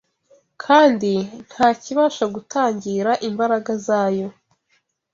[0.63, 1.13] kandi
[1.49, 4.27] nta kibasha gutangira imbaraga zayo